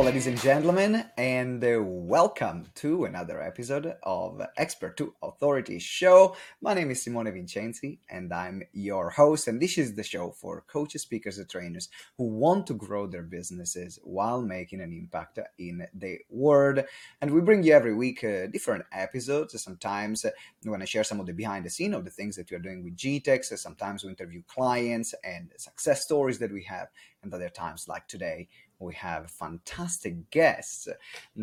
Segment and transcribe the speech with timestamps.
[0.00, 6.34] Ladies and gentlemen, and uh, welcome to another episode of Expert to Authority Show.
[6.62, 9.46] My name is Simone Vincenzi, and I'm your host.
[9.46, 13.22] And this is the show for coaches, speakers, and trainers who want to grow their
[13.22, 16.82] businesses while making an impact in the world.
[17.20, 19.62] And we bring you every week uh, different episodes.
[19.62, 20.30] Sometimes uh,
[20.64, 22.56] we want to share some of the behind the scene of the things that we
[22.56, 23.56] are doing with GTEx.
[23.58, 26.88] Sometimes we interview clients and success stories that we have,
[27.22, 28.48] and other times, like today
[28.80, 30.88] we have fantastic guests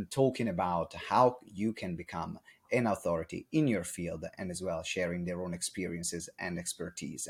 [0.10, 2.40] talking about how you can become
[2.72, 7.30] an authority in your field and as well sharing their own experiences and expertise.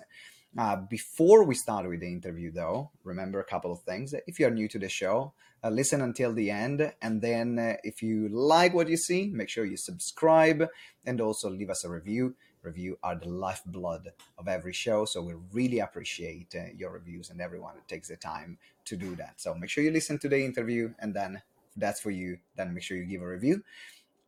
[0.57, 4.15] Uh, before we start with the interview, though, remember a couple of things.
[4.25, 5.33] If you're new to the show,
[5.63, 6.93] uh, listen until the end.
[7.01, 10.67] And then, uh, if you like what you see, make sure you subscribe
[11.05, 12.35] and also leave us a review
[12.67, 15.05] review are the lifeblood of every show.
[15.05, 19.15] So we really appreciate uh, your reviews and everyone that takes the time to do
[19.15, 19.35] that.
[19.37, 21.41] So make sure you listen to the interview, and then
[21.75, 23.63] that's for you, then make sure you give a review.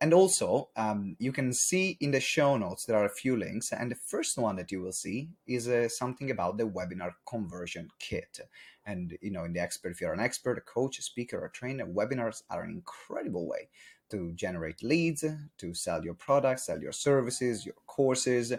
[0.02, 3.70] And also, um, you can see in the show notes there are a few links,
[3.72, 7.88] and the first one that you will see is uh, something about the webinar conversion
[7.98, 8.40] kit.
[8.86, 11.46] And you know, in the expert, if you're an expert, a coach, a speaker, or
[11.46, 13.68] a trainer, webinars are an incredible way
[14.10, 15.24] to generate leads,
[15.58, 18.54] to sell your products, sell your services, your courses.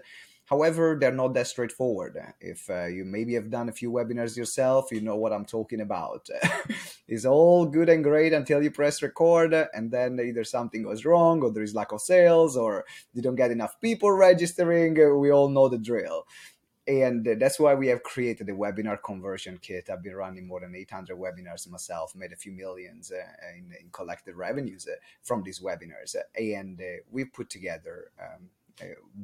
[0.51, 2.17] However, they're not that straightforward.
[2.41, 5.79] If uh, you maybe have done a few webinars yourself, you know what I'm talking
[5.79, 6.27] about.
[7.07, 11.41] it's all good and great until you press record, and then either something goes wrong,
[11.41, 14.95] or there is lack of sales, or you don't get enough people registering.
[15.21, 16.25] We all know the drill
[16.87, 19.89] and that's why we have created the webinar conversion kit.
[19.89, 23.21] I've been running more than 800 webinars myself, made a few millions uh,
[23.55, 28.11] in, in, collected revenues uh, from these webinars, and uh, we put together.
[28.19, 28.49] Um,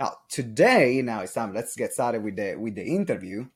[0.00, 1.54] Now today, now it's time.
[1.54, 3.46] Let's get started with the with the interview.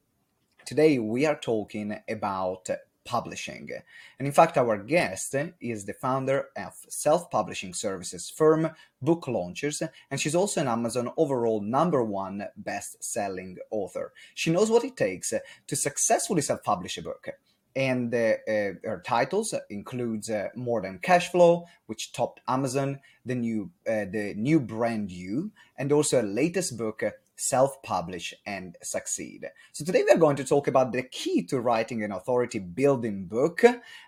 [0.64, 2.70] Today we are talking about
[3.06, 3.70] publishing.
[4.18, 9.82] And in fact, our guest is the founder of self publishing services firm Book Launchers,
[10.10, 14.12] and she's also an Amazon overall number one best selling author.
[14.34, 15.32] She knows what it takes
[15.66, 17.28] to successfully self publish a book
[17.76, 23.70] and uh, her titles includes uh, more than cash flow which topped amazon the new
[23.86, 27.02] uh, the new brand you and also her latest book
[27.36, 29.46] self-publish and succeed.
[29.72, 33.62] So today we're going to talk about the key to writing an authority building book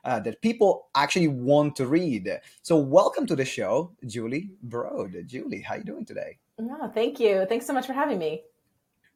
[0.05, 2.31] uh, that people actually want to read.
[2.63, 5.15] So welcome to the show julie broad.
[5.27, 6.39] Julie how are you doing today?
[6.59, 7.47] No thank you.
[7.49, 8.43] Thanks so much for having me.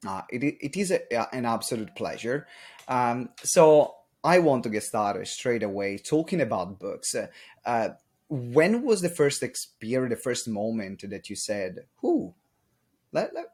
[0.07, 2.47] Uh, it, it is a, an absolute pleasure.
[2.89, 3.95] Um, so
[4.25, 7.15] I want to get started straight away talking about books.
[7.15, 7.29] Uh,
[7.65, 7.91] uh,
[8.29, 12.35] when was the first experience, the first moment that you said, "Who,
[13.13, 13.47] let, let,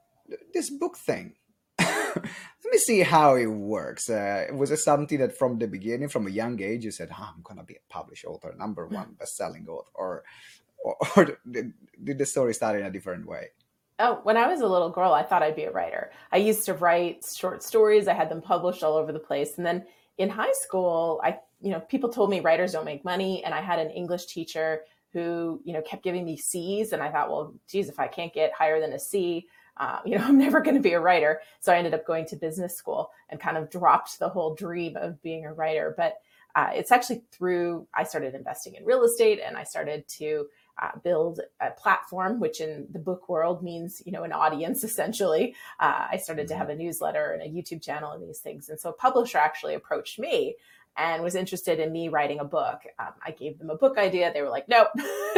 [0.52, 1.34] this book thing"?
[1.78, 2.24] let
[2.72, 4.10] me see how it works.
[4.10, 7.32] Uh, was it something that from the beginning, from a young age, you said, oh,
[7.34, 10.24] "I'm gonna be a published author, number one best-selling author," or,
[10.84, 11.72] or, or did,
[12.02, 13.48] did the story start in a different way?
[14.00, 16.12] Oh, when I was a little girl, I thought I'd be a writer.
[16.30, 18.06] I used to write short stories.
[18.06, 19.84] I had them published all over the place, and then
[20.18, 23.42] in high school, I, you know, people told me writers don't make money.
[23.44, 26.92] And I had an English teacher who, you know, kept giving me C's.
[26.92, 29.46] And I thought, well, geez, if I can't get higher than a C,
[29.78, 31.40] uh, you know, I'm never going to be a writer.
[31.60, 34.96] So I ended up going to business school and kind of dropped the whole dream
[34.96, 35.94] of being a writer.
[35.96, 36.20] But
[36.54, 40.46] uh, it's actually through I started investing in real estate and I started to
[40.80, 45.54] uh, build a platform, which in the book world means, you know, an audience essentially.
[45.80, 46.60] Uh, I started to mm-hmm.
[46.60, 48.68] have a newsletter and a YouTube channel and these things.
[48.68, 50.56] And so a publisher actually approached me
[50.98, 52.80] and was interested in me writing a book.
[52.98, 54.32] Um, I gave them a book idea.
[54.32, 54.88] They were like, nope,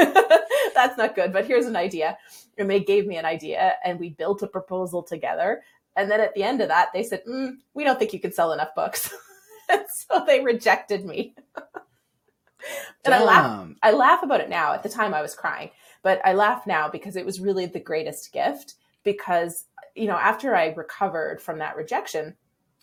[0.74, 2.16] that's not good, but here's an idea.
[2.58, 5.62] And they gave me an idea and we built a proposal together.
[5.96, 8.32] And then at the end of that, they said, mm, we don't think you can
[8.32, 9.12] sell enough books.
[10.08, 11.34] so they rejected me.
[13.04, 14.72] and I laugh I laugh about it now.
[14.72, 15.70] At the time I was crying,
[16.02, 18.74] but I laugh now because it was really the greatest gift
[19.04, 22.36] because you know, after I recovered from that rejection,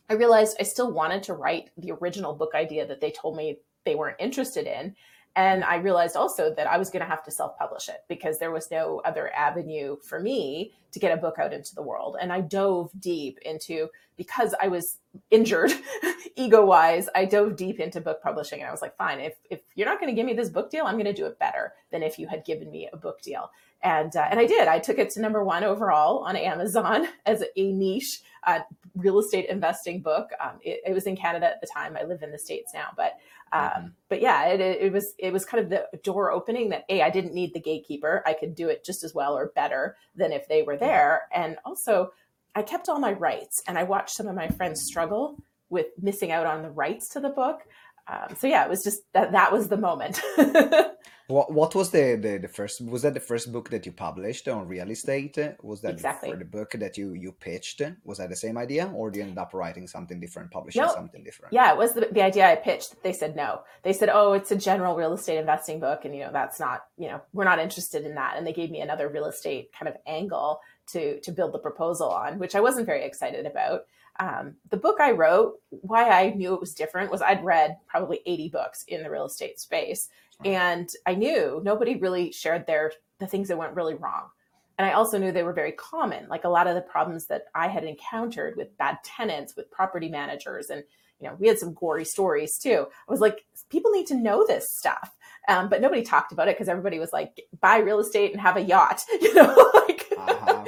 [0.09, 3.57] I realized I still wanted to write the original book idea that they told me
[3.85, 4.95] they weren't interested in.
[5.35, 8.39] And I realized also that I was going to have to self publish it because
[8.39, 12.17] there was no other avenue for me to get a book out into the world.
[12.19, 14.97] And I dove deep into, because I was
[15.29, 15.71] injured
[16.35, 18.61] ego wise, I dove deep into book publishing.
[18.61, 20.71] And I was like, fine, if, if you're not going to give me this book
[20.71, 23.21] deal, I'm going to do it better than if you had given me a book
[23.21, 23.51] deal.
[23.83, 24.67] And, uh, and I did.
[24.67, 28.65] I took it to number one overall on Amazon as a niche a
[28.95, 30.29] real estate investing book.
[30.39, 31.97] Um, it, it, was in Canada at the time.
[31.99, 33.17] I live in the states now, but
[33.51, 33.87] um, mm-hmm.
[34.09, 37.09] but yeah, it, it, was it was kind of the door opening that a I
[37.09, 38.23] didn't need the gatekeeper.
[38.25, 41.57] I could do it just as well or better than if they were there, and
[41.65, 42.11] also
[42.55, 43.61] I kept all my rights.
[43.67, 45.37] And I watched some of my friends struggle
[45.69, 47.61] with missing out on the rights to the book.
[48.09, 50.21] Um, so yeah, it was just that that was the moment.
[51.27, 54.47] what what was the, the, the first was that the first book that you published
[54.47, 55.37] on real estate?
[55.61, 57.81] Was that exactly the book that you you pitched?
[58.05, 60.93] Was that the same idea, or did you end up writing something different, publishing no.
[60.93, 61.53] something different?
[61.53, 63.03] Yeah, it was the, the idea I pitched.
[63.03, 63.61] They said no.
[63.83, 66.85] They said, oh, it's a general real estate investing book, and you know that's not
[66.97, 68.37] you know we're not interested in that.
[68.37, 72.09] And they gave me another real estate kind of angle to to build the proposal
[72.09, 73.81] on, which I wasn't very excited about.
[74.19, 78.21] Um, the book I wrote, why I knew it was different was I'd read probably
[78.25, 80.09] 80 books in the real estate space,
[80.45, 84.29] and I knew nobody really shared their the things that went really wrong.
[84.77, 87.45] And I also knew they were very common, like a lot of the problems that
[87.55, 90.83] I had encountered with bad tenants, with property managers, and
[91.19, 92.85] you know, we had some gory stories too.
[93.07, 95.15] I was like, people need to know this stuff.
[95.47, 98.57] Um, but nobody talked about it because everybody was like, buy real estate and have
[98.57, 100.65] a yacht, you know, like, uh-huh.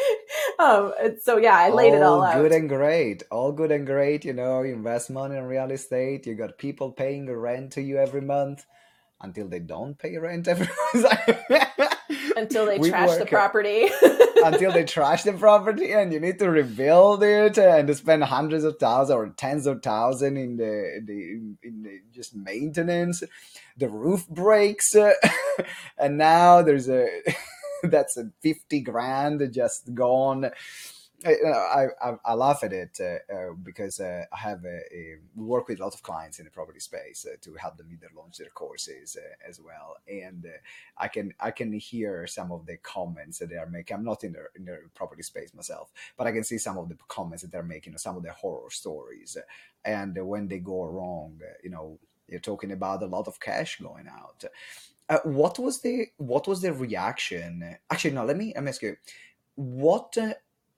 [0.64, 2.36] um, so yeah, I laid all it all out.
[2.36, 3.24] All good and great.
[3.32, 4.26] All good and great.
[4.26, 6.28] You know, you invest money in real estate.
[6.28, 8.66] You got people paying the rent to you every month
[9.22, 10.68] until they don't pay rent every
[12.38, 13.90] until they we trash the property
[14.46, 18.78] until they trash the property and you need to rebuild it and spend hundreds of
[18.80, 23.24] thousands or tens of thousands in the, the in the just maintenance
[23.78, 24.96] the roof breaks
[25.98, 27.06] and now there's a
[27.84, 30.52] that's a 50 grand just gone
[31.26, 35.80] I, I, I laugh at it uh, uh, because uh, I have a, work with
[35.80, 38.50] a lot of clients in the property space uh, to help them either launch their
[38.50, 40.58] courses uh, as well, and uh,
[40.98, 43.98] I can I can hear some of the comments that they are making.
[43.98, 46.88] I'm not in the in the property space myself, but I can see some of
[46.88, 49.38] the comments that they're making, some of the horror stories,
[49.84, 52.00] and when they go wrong, you know,
[52.30, 54.46] you're talking about a lot of cash going out.
[55.24, 57.78] What was the what was the reaction?
[57.90, 58.26] Actually, no.
[58.26, 58.96] Let me let me ask you
[59.56, 60.18] what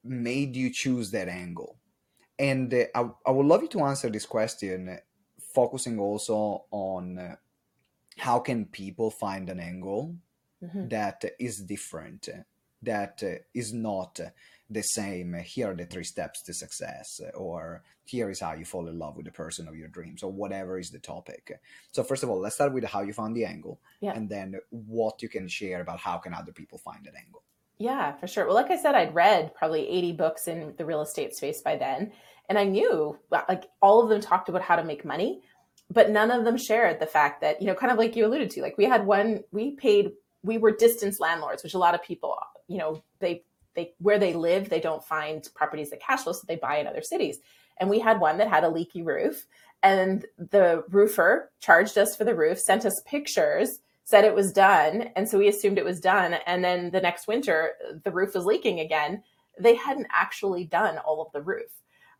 [0.03, 1.77] made you choose that angle?
[2.39, 4.97] And uh, I, I would love you to answer this question,
[5.53, 7.35] focusing also on uh,
[8.17, 10.15] how can people find an angle
[10.63, 10.87] mm-hmm.
[10.87, 12.29] that is different,
[12.81, 13.35] that uh,
[13.73, 14.19] not
[14.71, 15.33] the same.
[15.33, 19.17] Here are the three steps to success, or here is how you fall in love
[19.17, 21.59] with the person of your dreams, or whatever is the topic.
[21.91, 24.13] So first of all, let's start with how you found the angle, yeah.
[24.13, 27.43] and then what you can share about how can other people find an angle.
[27.81, 28.45] Yeah, for sure.
[28.45, 31.77] Well, like I said, I'd read probably 80 books in the real estate space by
[31.77, 32.11] then.
[32.47, 35.41] And I knew like all of them talked about how to make money,
[35.89, 38.51] but none of them shared the fact that, you know, kind of like you alluded
[38.51, 40.11] to, like we had one, we paid,
[40.43, 42.37] we were distance landlords, which a lot of people,
[42.67, 43.43] you know, they,
[43.75, 46.87] they, where they live, they don't find properties that cash flow, so they buy in
[46.87, 47.39] other cities.
[47.79, 49.45] And we had one that had a leaky roof
[49.83, 53.79] and the roofer charged us for the roof, sent us pictures
[54.11, 55.09] said it was done.
[55.15, 56.35] And so we assumed it was done.
[56.45, 57.71] And then the next winter,
[58.03, 59.23] the roof was leaking again.
[59.59, 61.71] They hadn't actually done all of the roof.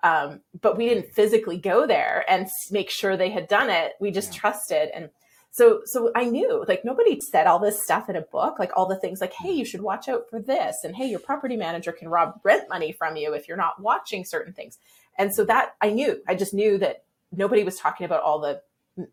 [0.04, 3.94] Um, but we didn't physically go there and make sure they had done it.
[4.00, 4.40] We just yeah.
[4.40, 4.90] trusted.
[4.96, 5.10] And
[5.52, 8.88] so, so I knew like nobody said all this stuff in a book, like all
[8.88, 10.78] the things like, Hey, you should watch out for this.
[10.84, 14.24] And Hey, your property manager can rob rent money from you if you're not watching
[14.26, 14.78] certain things.
[15.18, 18.62] And so that I knew, I just knew that nobody was talking about all the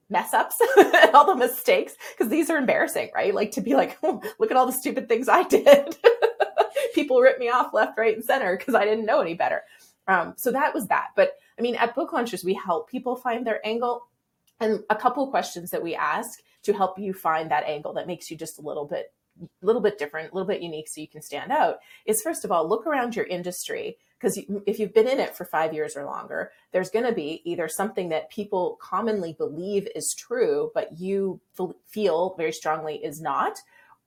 [0.09, 0.57] mess ups
[1.15, 3.35] all the mistakes because these are embarrassing, right?
[3.35, 5.97] Like to be like, oh, look at all the stupid things I did.
[6.95, 9.63] People rip me off left, right, and center because I didn't know any better.
[10.07, 11.09] Um, so that was that.
[11.15, 14.07] But I mean, at Book Launchers we help people find their angle.
[14.61, 18.31] And a couple questions that we ask to help you find that angle that makes
[18.31, 21.07] you just a little bit a little bit different, a little bit unique so you
[21.07, 24.37] can stand out is first of all, look around your industry because
[24.67, 27.69] if you've been in it for five years or longer, there's going to be either
[27.69, 31.41] something that people commonly believe is true, but you
[31.87, 33.59] feel very strongly is not,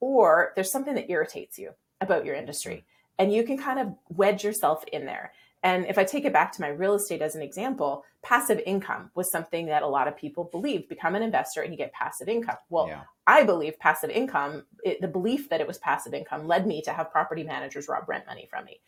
[0.01, 2.75] or there's something that irritates you about your industry.
[2.75, 3.24] Hmm.
[3.24, 5.31] And you can kind of wedge yourself in there.
[5.63, 9.11] And if I take it back to my real estate as an example, passive income
[9.13, 12.27] was something that a lot of people believed become an investor and you get passive
[12.27, 12.57] income.
[12.69, 13.03] Well, yeah.
[13.27, 16.91] I believe passive income, it, the belief that it was passive income led me to
[16.91, 18.79] have property managers rob rent money from me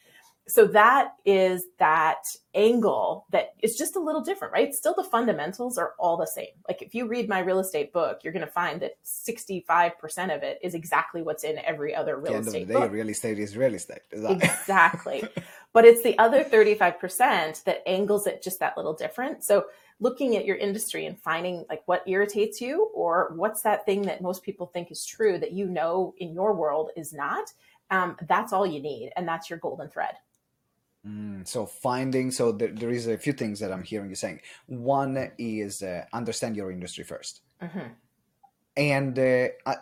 [0.48, 4.74] so that is that angle that is just a little different, right?
[4.74, 6.50] Still, the fundamentals are all the same.
[6.68, 10.44] Like if you read my real estate book, you're going to find that 65% of
[10.44, 12.92] it is exactly what's in every other real the estate end of the day, book.
[12.92, 14.02] real estate is real estate.
[14.12, 15.24] exactly.
[15.72, 19.46] but it's the other 35% that angles it just that little different.
[19.46, 19.68] So
[20.02, 24.22] looking at your industry and finding like what irritates you or what's that thing that
[24.22, 27.54] most people think is true that you know in your world is not,
[27.92, 29.14] um, that's all you need.
[29.16, 30.16] And that's your golden thread.
[31.06, 34.40] Mm, so finding, so there, there is a few things that I'm hearing you saying.
[34.68, 37.88] One is uh, understand your industry 1st mm-hmm.
[38.78, 39.76] and uh,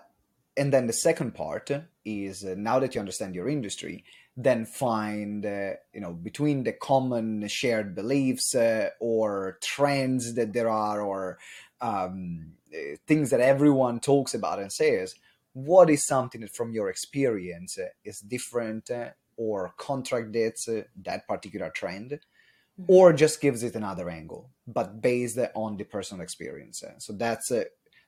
[0.57, 1.69] and then the second part
[2.03, 4.03] is uh, now that you understand your industry,
[4.35, 10.69] then find uh, you know between the common shared beliefs uh, or trends that there
[10.69, 11.37] are or
[11.81, 15.15] um, uh, things that everyone talks about and says
[15.53, 19.09] what is something that from your experience uh, is different uh,
[19.41, 20.69] or contradicts
[21.03, 22.83] that particular trend mm-hmm.
[22.87, 27.51] or just gives it another angle but based on the personal experience so that's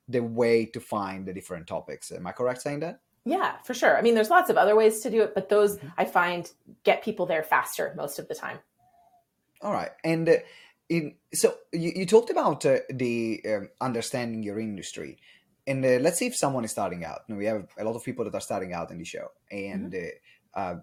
[0.08, 3.98] the way to find the different topics am i correct saying that yeah, for sure.
[3.98, 5.88] I mean, there's lots of other ways to do it, but those mm-hmm.
[5.98, 6.50] I find
[6.84, 8.60] get people there faster most of the time.
[9.62, 9.92] All right.
[10.04, 10.36] And uh,
[10.90, 15.18] in, so you, you, talked about uh, the um, understanding your industry.
[15.66, 17.22] And uh, let's see if someone is starting out.
[17.30, 19.28] we have a lot of people that are starting out in the show.
[19.52, 20.08] And mm-hmm.
[20.56, 20.76] Uh,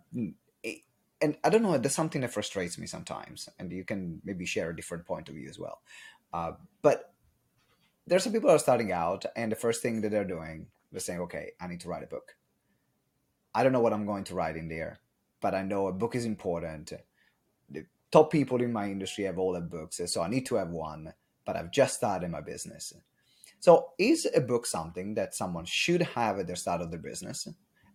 [1.20, 3.48] and I don't know, there's something that frustrates me sometimes.
[3.58, 5.82] And you can maybe share a different point of view as well.
[6.32, 7.12] Uh, but
[8.06, 11.00] there's some people that are starting out, and the first thing that they're doing they're
[11.00, 12.36] saying, okay, I need to write a book.
[13.54, 15.00] I don't know what I'm going to write in there,
[15.40, 16.92] but I know a book is important.
[17.68, 20.70] The top people in my industry have all the books, so I need to have
[20.70, 21.12] one,
[21.44, 22.92] but I've just started my business.
[23.60, 27.46] So, is a book something that someone should have at the start of their business?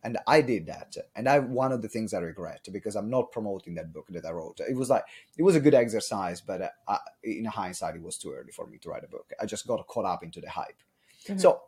[0.06, 3.32] And I did that, and I one of the things I regret because I'm not
[3.32, 4.60] promoting that book that I wrote.
[4.60, 5.04] It was like
[5.38, 8.68] it was a good exercise, but uh, I, in hindsight, it was too early for
[8.68, 9.34] me to write a book.
[9.42, 10.82] I just got caught up into the hype.
[11.28, 11.40] Mm-hmm.
[11.40, 11.62] So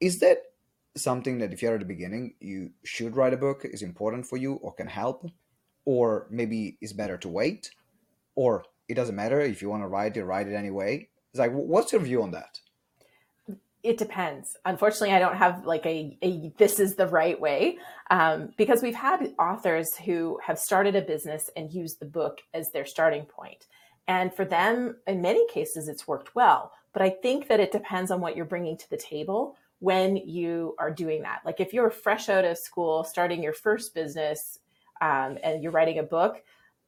[0.00, 0.38] is that
[0.96, 4.36] something that if you're at the beginning you should write a book is important for
[4.36, 5.30] you or can help
[5.84, 7.70] or maybe it's better to wait
[8.34, 11.52] or it doesn't matter if you want to write it write it anyway it's like
[11.52, 12.58] what's your view on that
[13.82, 14.56] it depends.
[14.64, 17.78] Unfortunately i don't have like a, a this is the right way.
[18.10, 22.70] Um, because we've had authors who have started a business and used the book as
[22.70, 23.66] their starting point.
[24.06, 26.72] And for them in many cases it's worked well.
[26.92, 30.74] But i think that it depends on what you're bringing to the table when you
[30.78, 31.40] are doing that.
[31.44, 34.58] Like if you're fresh out of school, starting your first business,
[35.00, 36.42] um, and you're writing a book,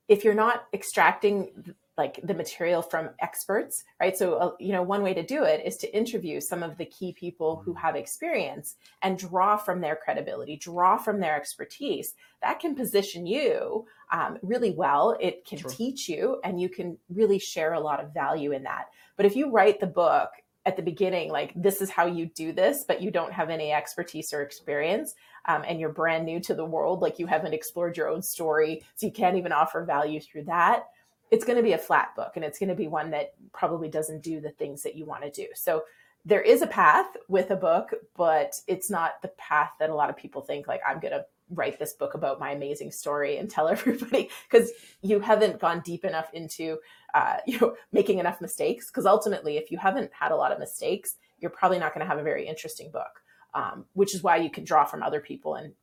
[0.08, 4.16] if you're not extracting like the material from experts, right?
[4.16, 6.87] So, uh, you know, one way to do it is to interview some of the
[6.87, 12.14] key people who have experience and draw from their credibility, draw from their expertise.
[12.40, 15.16] That can position you um, really well.
[15.20, 18.87] It can teach you, and you can really share a lot of value in that.
[19.16, 20.30] But if you write the book
[20.64, 23.72] at the beginning like this is how you do this but you don't have any
[23.72, 25.14] expertise or experience
[25.46, 28.80] um, and you're brand new to the world like you haven't explored your own story
[28.94, 30.84] so you can't even offer value through that
[31.32, 33.88] it's going to be a flat book and it's going to be one that probably
[33.88, 35.48] doesn't do the things that you want to do.
[35.54, 35.82] So
[36.24, 40.10] there is a path with a book but it's not the path that a lot
[40.10, 43.50] of people think like i'm going to write this book about my amazing story and
[43.50, 44.70] tell everybody because
[45.02, 46.78] you haven't gone deep enough into
[47.14, 50.58] uh, you know making enough mistakes because ultimately if you haven't had a lot of
[50.58, 53.20] mistakes you're probably not going to have a very interesting book
[53.54, 55.74] um, which is why you can draw from other people and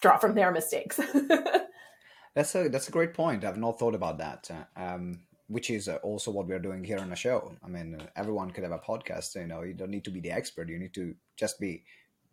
[0.00, 1.00] draw from their mistakes
[2.34, 3.44] that's a that's a great point.
[3.44, 6.98] I've not thought about that uh, um, which is uh, also what we're doing here
[6.98, 7.52] on the show.
[7.64, 10.32] I mean everyone could have a podcast you know you don't need to be the
[10.32, 10.68] expert.
[10.68, 11.84] You need to just be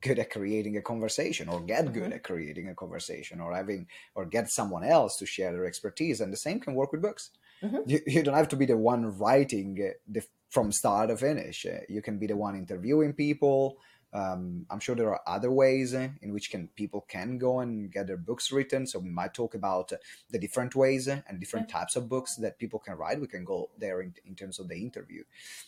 [0.02, 2.14] good at creating a conversation or get good mm-hmm.
[2.14, 6.22] at creating a conversation or having or get someone else to share their expertise.
[6.22, 7.32] And the same can work with books.
[7.64, 7.78] Mm-hmm.
[7.88, 11.66] you, you, don't have to be the one writing uh, the, from start to finish.
[11.66, 13.78] Uh, you can be the one interviewing people
[14.18, 17.92] um, i'm sure there are other ways uh, in which can people can go and
[17.92, 19.92] get their books written so we might talk about
[20.32, 23.70] the different ways and different types of books that people can write we can go
[23.78, 25.24] there in, in terms of the interview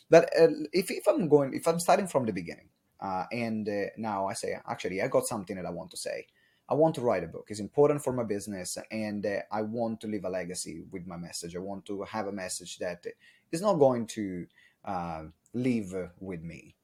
[0.10, 3.86] but uh, if, if i'm going if i'm starting from the beginning uh, and uh,
[3.98, 6.28] now I say, actually, I got something that I want to say.
[6.68, 7.48] I want to write a book.
[7.50, 11.18] It's important for my business, and uh, I want to leave a legacy with my
[11.18, 11.56] message.
[11.56, 13.06] I want to have a message that
[13.52, 14.46] is not going to
[14.86, 16.76] uh, live with me.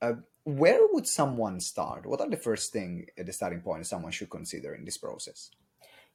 [0.00, 2.06] Uh, where would someone start?
[2.06, 5.50] What are the first thing the starting point someone should consider in this process?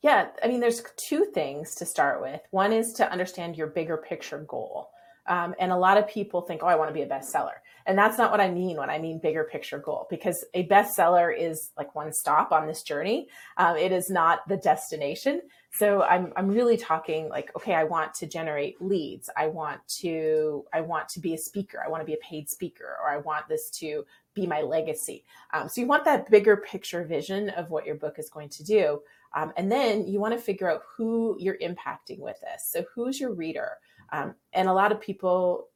[0.02, 2.42] Yeah, I mean, there's two things to start with.
[2.52, 4.90] One is to understand your bigger picture goal.
[5.28, 7.60] Um, and a lot of people think, oh, I want to be a bestseller.
[7.88, 11.34] And that's not what I mean when I mean bigger picture goal, because a bestseller
[11.36, 13.30] is like one stop on this journey.
[13.56, 15.42] Um, it is not the destination.
[15.72, 19.30] So I'm, I'm really talking like, okay, I want to generate leads.
[19.38, 21.82] I want to, I want to be a speaker.
[21.84, 25.24] I want to be a paid speaker, or I want this to be my legacy.
[25.54, 28.64] Um, so you want that bigger picture vision of what your book is going to
[28.64, 29.02] do.
[29.34, 32.70] Um, and then you want to figure out who you're impacting with this.
[32.70, 33.72] So who's your reader?
[34.12, 35.68] Um, and a lot of people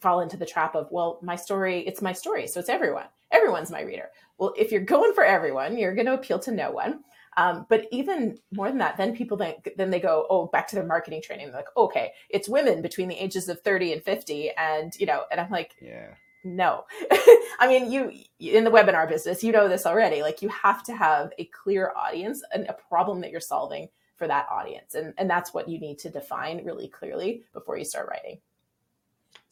[0.00, 2.46] fall into the trap of, well, my story, it's my story.
[2.46, 3.06] So it's everyone.
[3.32, 4.10] Everyone's my reader.
[4.38, 7.00] Well, if you're going for everyone, you're going to appeal to no one.
[7.36, 10.76] Um, but even more than that, then people then, then they go, oh, back to
[10.76, 11.48] their marketing training.
[11.48, 14.52] They're like, okay, it's women between the ages of 30 and 50.
[14.56, 16.14] And, you know, and I'm like, yeah.
[16.46, 16.84] No.
[17.58, 20.22] I mean, you in the webinar business, you know this already.
[20.22, 24.28] Like you have to have a clear audience and a problem that you're solving for
[24.28, 24.94] that audience.
[24.94, 28.38] And and that's what you need to define really clearly before you start writing.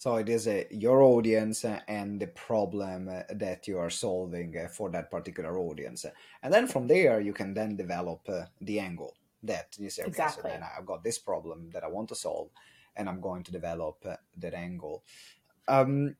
[0.05, 5.11] So it is a, your audience and the problem that you are solving for that
[5.11, 6.05] particular audience.
[6.43, 10.11] And then from there, you can then develop uh, the angle that you say, okay,
[10.11, 10.43] exactly.
[10.43, 12.51] so then I've got this problem that I want to solve
[12.95, 15.05] and I'm going to develop uh, that angle.
[15.69, 16.17] Um,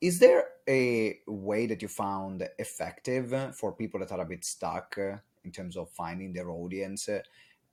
[0.00, 4.98] is there a way that you found effective for people that are a bit stuck
[4.98, 7.08] uh, in terms of finding their audience?
[7.08, 7.20] Uh,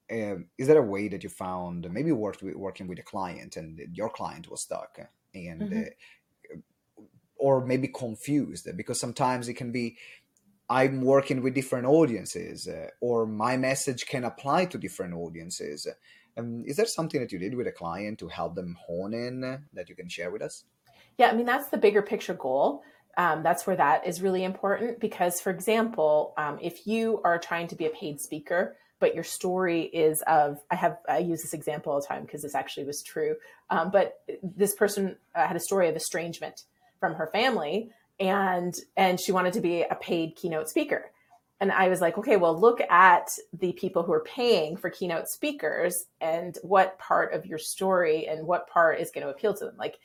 [0.07, 3.81] is there a way that you found maybe worked with, working with a client and
[3.91, 4.99] your client was stuck
[5.33, 5.79] and mm-hmm.
[5.79, 6.55] uh,
[7.37, 9.97] or maybe confused because sometimes it can be
[10.69, 15.87] i'm working with different audiences uh, or my message can apply to different audiences.
[16.37, 19.41] Um, is there something that you did with a client to help them hone in
[19.73, 20.65] that you can share with us?
[21.17, 22.83] Yeah i mean that's the bigger picture goal.
[23.17, 27.67] Um, that's where that is really important because for example um, if you are trying
[27.69, 31.53] to be a paid speaker but your story is of i have i use this
[31.53, 33.35] example all the time because this actually was true
[33.69, 36.63] um, but this person uh, had a story of estrangement
[36.99, 41.11] from her family and and she wanted to be a paid keynote speaker.
[41.59, 43.27] And i was like okay well look at
[43.57, 48.45] the people who are paying for keynote speakers and what part of your story and
[48.45, 49.75] what part is going to appeal to them.
[49.77, 49.97] Like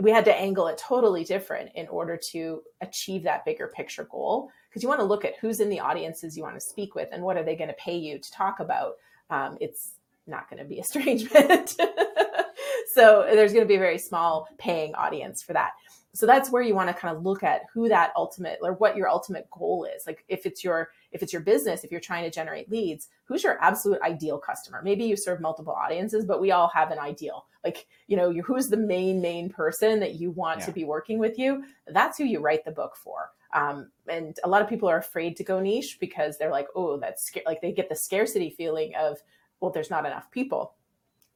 [0.00, 4.50] we had to angle it totally different in order to achieve that bigger picture goal
[4.68, 7.08] because you want to look at who's in the audiences you want to speak with
[7.12, 8.94] and what are they going to pay you to talk about
[9.30, 9.94] um, it's
[10.26, 11.74] not going to be estrangement
[12.92, 15.72] so there's going to be a very small paying audience for that.
[16.14, 18.96] So that's where you want to kind of look at who that ultimate or what
[18.96, 20.04] your ultimate goal is.
[20.06, 23.44] Like if it's your if it's your business if you're trying to generate leads who's
[23.44, 24.80] your absolute ideal customer?
[24.82, 27.46] Maybe you serve multiple audiences but we all have an ideal.
[27.62, 30.66] Like you know who's the main main person that you want yeah.
[30.66, 31.64] to be working with you?
[31.86, 35.36] That's who you write the book for um, and a lot of people are afraid
[35.36, 38.92] to go niche because they're like oh that's sc-, like they get the scarcity feeling
[38.94, 39.18] of
[39.60, 40.74] well there's not enough people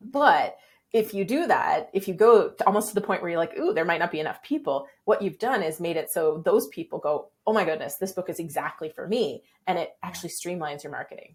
[0.01, 0.59] but
[0.93, 3.59] if you do that, if you go to almost to the point where you're like,
[3.59, 6.69] ooh, there might not be enough people, what you've done is made it so those
[6.69, 9.43] people go, oh my goodness, this book is exactly for me.
[9.67, 11.35] And it actually streamlines your marketing.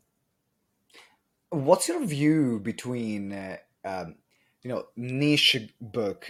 [1.50, 4.16] What's your view between, uh, um,
[4.62, 6.30] you know, niche book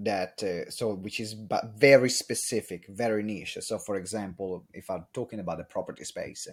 [0.00, 3.58] that, uh, so which is but very specific, very niche.
[3.60, 6.48] So, for example, if I'm talking about the property space,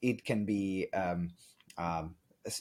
[0.00, 1.30] it can be um,
[1.78, 2.16] um,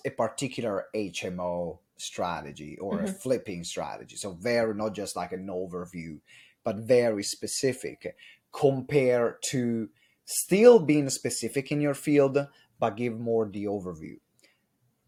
[0.06, 3.06] a particular HMO strategy or mm-hmm.
[3.06, 4.16] a flipping strategy.
[4.16, 6.20] So very not just like an overview,
[6.64, 8.16] but very specific.
[8.52, 9.90] Compare to
[10.26, 12.48] still being specific in your field,
[12.80, 14.18] but give more the overview.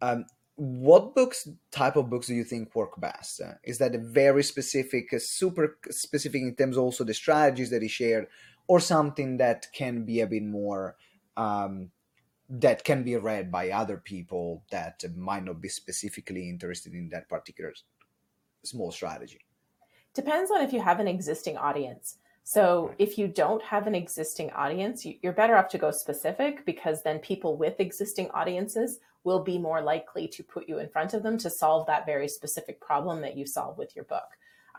[0.02, 0.26] Um,
[0.56, 3.42] what books type of books do you think work best?
[3.42, 7.82] Uh, is that a very specific uh, super specific in terms also the strategies that
[7.82, 8.28] he shared
[8.68, 10.96] or something that can be a bit more
[11.38, 11.90] um,
[12.50, 17.28] that can be read by other people that might not be specifically interested in that
[17.28, 17.74] particular
[18.64, 19.40] small strategy?
[20.14, 22.18] Depends on if you have an existing audience.
[22.44, 27.02] So if you don't have an existing audience you're better off to go specific because
[27.02, 31.24] then people with existing audiences will be more likely to put you in front of
[31.24, 34.30] them to solve that very specific problem that you solve with your book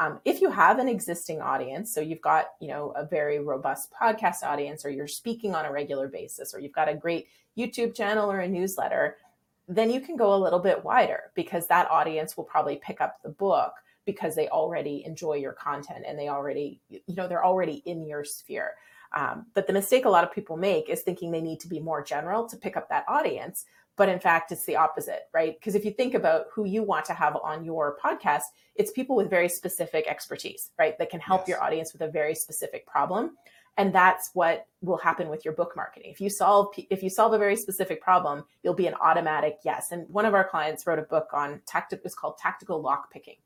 [0.01, 3.93] um, if you have an existing audience, so you've got you know a very robust
[3.93, 7.95] podcast audience, or you're speaking on a regular basis, or you've got a great YouTube
[7.95, 9.17] channel or a newsletter,
[9.69, 13.23] then you can go a little bit wider because that audience will probably pick up
[13.23, 17.83] the book because they already enjoy your content and they already you know they're already
[17.87, 18.73] in your sphere.
[19.17, 21.79] Um, but the mistake a lot of people make is thinking they need to be
[21.79, 23.65] more general to pick up that audience
[23.97, 25.59] but in fact it's the opposite right?
[25.59, 28.43] Because if you think about who you want to have on your podcast
[28.77, 30.99] it's people with very specific expertise right?
[30.99, 31.49] That can help yes.
[31.49, 33.37] your audience with a very specific problem.
[33.77, 36.11] And that's what will happen with your book marketing.
[36.13, 39.93] If you solve if you solve a very specific problem you'll be an automatic yes.
[39.93, 43.37] And one of our clients wrote a book on tactic it's called tactical lock picking.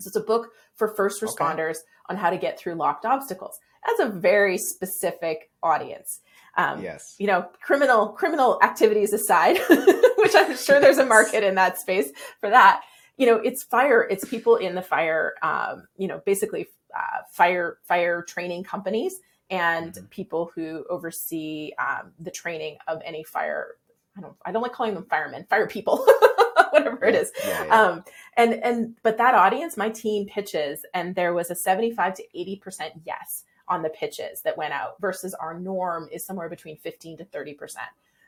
[0.00, 2.10] So it's a book for first responders okay.
[2.10, 3.58] on how to get through locked obstacles.
[3.86, 6.20] That's a very specific audience
[6.58, 7.14] um, yes.
[7.18, 12.10] You know, criminal criminal activities aside, which I'm sure there's a market in that space
[12.40, 12.82] for that.
[13.16, 14.06] You know, it's fire.
[14.10, 15.34] It's people in the fire.
[15.40, 20.06] Um, you know, basically uh, fire fire training companies and mm-hmm.
[20.06, 23.76] people who oversee um, the training of any fire.
[24.16, 24.34] I don't.
[24.44, 25.46] I don't like calling them firemen.
[25.48, 26.04] Fire people.
[26.70, 27.32] whatever it is.
[27.44, 27.82] Yeah, yeah.
[27.82, 28.04] Um,
[28.36, 32.56] and and but that audience, my team pitches, and there was a seventy-five to eighty
[32.56, 37.18] percent yes on the pitches that went out versus our norm is somewhere between 15
[37.18, 37.56] to 30%.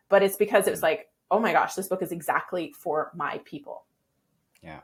[0.09, 3.38] but it's because it was like, oh my gosh, this book is exactly for my
[3.44, 3.85] people.
[4.62, 4.81] Yeah.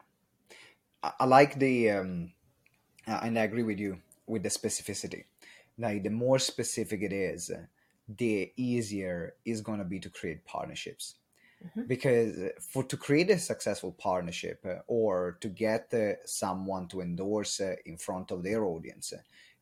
[1.03, 2.33] I, I like the, um,
[3.07, 5.25] and I agree with you with the specificity.
[5.79, 7.51] Like the more specific it is,
[8.09, 11.17] the easier is going to be to create partnerships.
[11.65, 11.87] Mm-hmm.
[11.87, 17.61] Because for to create a successful partnership uh, or to get uh, someone to endorse
[17.61, 19.13] uh, in front of their audience,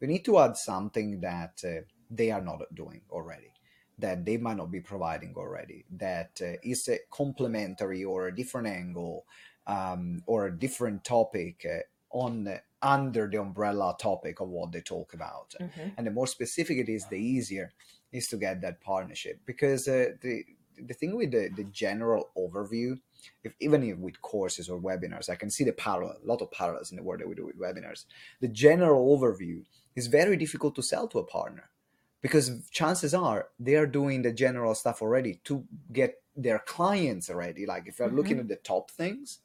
[0.05, 3.51] you need to add something that uh, they are not doing already
[3.99, 8.67] that they might not be providing already that uh, is a complementary or a different
[8.67, 9.25] angle
[9.67, 11.79] um, or a different topic uh,
[12.11, 15.55] on uh, under the umbrella topic of what they talk about.
[15.59, 15.89] Mm-hmm.
[15.97, 17.73] and the more specific it is the easier
[18.13, 19.41] is to get that partnership.
[19.47, 20.45] Because uh, the
[20.89, 22.99] the thing with the, the general overview
[23.45, 26.51] if even if with courses or webinars i can see the parallel a lot of
[26.51, 28.07] parallels in the work that we do with webinars.
[28.41, 29.63] The general overview
[29.95, 31.71] is very difficult to sell to a partner
[32.25, 37.67] because chances are they are doing the general stuff already to get their clients ready
[37.67, 38.17] like if you're mm-hmm.
[38.17, 39.41] looking at the top things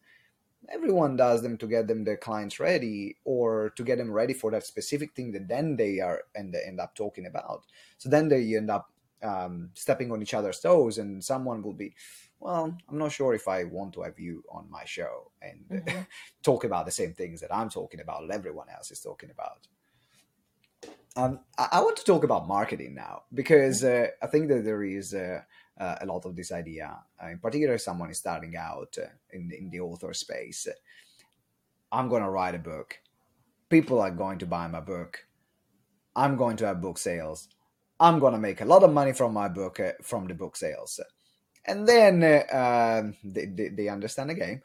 [0.68, 4.52] everyone does them to get them their clients ready or to get them ready for
[4.52, 7.66] that specific thing that then they are and they end up talking about
[7.98, 11.94] so then they end up um, stepping on each other's toes and someone will be
[12.40, 16.02] well i'm not sure if i want to have you on my show and mm-hmm.
[16.44, 19.68] talk about the same things that i'm talking about everyone else is talking about
[21.24, 24.06] um, I, I, want to talk about marketing now because mm-hmm.
[24.06, 25.42] uh, i think that there is uh,
[25.80, 29.08] uh, a lot of this idea uh, in particular if someone is starting out uh,
[29.32, 30.68] in, in the author space
[31.92, 33.00] i'm going to write a book
[33.70, 35.26] people are going to buy my book
[36.16, 37.50] i'm going to have book sales
[38.00, 40.56] I'm going to make a lot of money from my book, uh, from the book
[40.56, 41.00] sales.
[41.66, 44.62] And then uh, um, they, they, they, understand the game.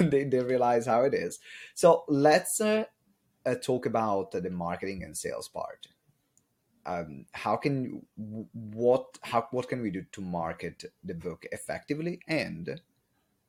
[0.10, 1.38] they, they realize how it is.
[1.74, 2.60] So let's
[3.46, 5.88] uh, talk about the marketing and sales part.
[6.86, 8.02] Um, how can
[8.52, 12.80] what how what can we do to market the book effectively and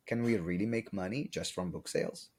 [0.06, 2.32] can we really make money just from book sales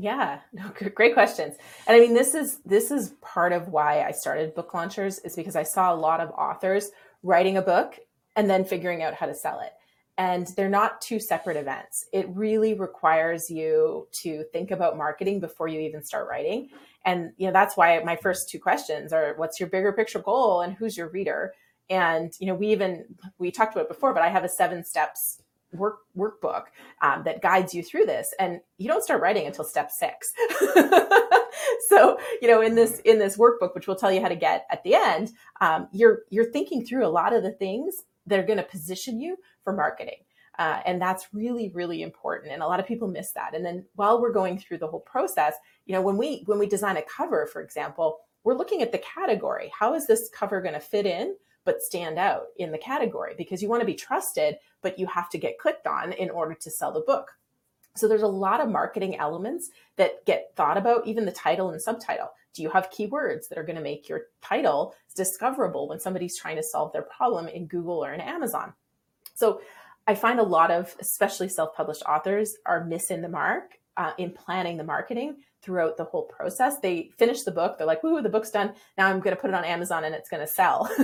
[0.00, 1.56] yeah, no, great questions.
[1.86, 5.36] And I mean, this is this is part of why I started book launchers is
[5.36, 6.90] because I saw a lot of authors
[7.22, 7.98] writing a book
[8.36, 9.72] and then figuring out how to sell it.
[10.18, 12.06] And they're not two separate events.
[12.12, 16.68] It really requires you to think about marketing before you even start writing.
[17.04, 20.60] And you know, that's why my first two questions are what's your bigger picture goal
[20.60, 21.54] and who's your reader?
[21.88, 23.06] And you know, we even
[23.38, 25.42] we talked about it before, but I have a seven steps
[25.72, 26.64] work workbook
[27.02, 30.32] um, that guides you through this and you don't start writing until step six
[31.88, 34.66] so you know in this in this workbook which will tell you how to get
[34.70, 38.46] at the end um, you're you're thinking through a lot of the things that are
[38.46, 40.18] going to position you for marketing
[40.58, 43.84] uh, and that's really really important and a lot of people miss that and then
[43.94, 45.54] while we're going through the whole process
[45.86, 48.98] you know when we when we design a cover for example we're looking at the
[48.98, 53.34] category how is this cover going to fit in but stand out in the category
[53.36, 56.54] because you want to be trusted, but you have to get clicked on in order
[56.54, 57.32] to sell the book.
[57.96, 61.82] So there's a lot of marketing elements that get thought about, even the title and
[61.82, 62.30] subtitle.
[62.54, 66.56] Do you have keywords that are going to make your title discoverable when somebody's trying
[66.56, 68.72] to solve their problem in Google or in Amazon?
[69.34, 69.60] So
[70.06, 74.32] I find a lot of, especially self published authors, are missing the mark uh, in
[74.32, 76.74] planning the marketing throughout the whole process.
[76.82, 78.72] They finish the book, they're like, "Woo, the book's done.
[78.96, 80.90] Now I'm going to put it on Amazon and it's going to sell."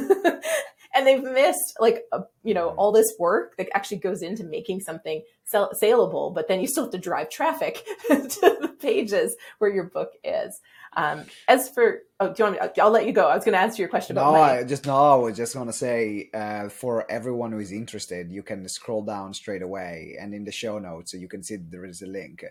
[0.95, 4.81] and they've missed like a, you know all this work that actually goes into making
[4.81, 9.71] something sell- saleable, but then you still have to drive traffic to the pages where
[9.71, 10.61] your book is.
[10.97, 13.29] Um, as for, oh, do you want me, I'll let you go.
[13.29, 14.41] I was going to answer your question about no.
[14.41, 18.33] I just no, I was just going to say uh, for everyone who is interested,
[18.33, 21.57] you can scroll down straight away, and in the show notes, so you can see
[21.57, 22.45] there is a link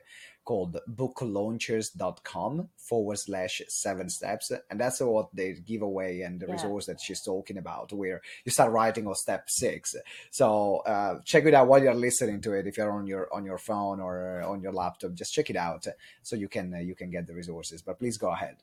[0.46, 4.52] called booklaunchers.com forward slash seven steps.
[4.70, 6.54] And that's what they give away and the yeah.
[6.54, 9.96] resource that she's talking about, where you start writing on step six.
[10.32, 12.68] So uh, check it out while you're listening to it.
[12.68, 15.88] If you're on your on your phone or on your laptop, just check it out
[16.22, 17.82] so you can uh, you can get the resources.
[17.82, 18.58] But please go ahead.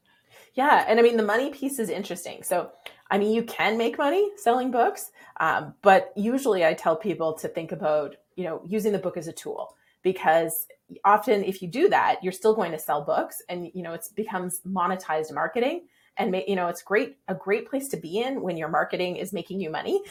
[0.54, 2.42] Yeah, and I mean the money piece is interesting.
[2.42, 2.70] So
[3.10, 7.48] I mean you can make money selling books, um, but usually I tell people to
[7.48, 10.66] think about you know using the book as a tool because
[11.04, 14.04] often if you do that you're still going to sell books and you know it
[14.14, 15.82] becomes monetized marketing
[16.16, 19.32] and you know it's great a great place to be in when your marketing is
[19.32, 20.00] making you money.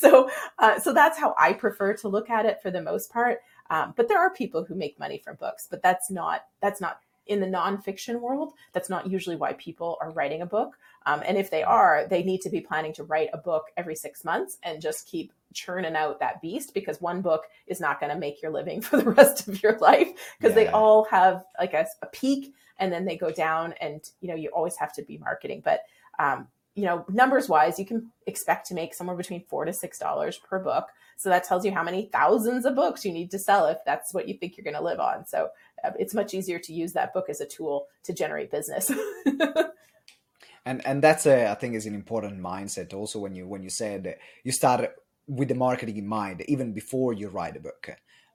[0.00, 3.40] So uh, so that's how i prefer to look at it for the most part.
[3.70, 7.00] Um, but there are people who make money from books but that's not that's not
[7.26, 10.78] in the nonfiction world that's not usually why people are writing a book.
[11.04, 13.96] Um, and if they are they need to be planning to write a book every
[13.96, 18.12] six months and just keep churning out that beast because one book is not going
[18.12, 20.08] to make your living for the rest of your life
[20.38, 20.64] because yeah.
[20.64, 24.34] they all have like a, a, peak and then they go down and you know
[24.34, 25.82] you always have to be marketing but
[26.18, 29.98] um, you know, numbers wise, you can expect to make somewhere between four to six
[29.98, 30.86] dollars per book.
[31.16, 34.14] So that tells you how many thousands of books you need to sell if that's
[34.14, 35.26] what you think you're going to live on.
[35.26, 35.48] So
[35.82, 38.92] uh, it's much easier to use that book as a tool to generate business.
[40.64, 43.70] and and that's a I think is an important mindset also when you when you
[43.70, 44.88] said you start
[45.28, 47.90] with the marketing in mind even before you write a book.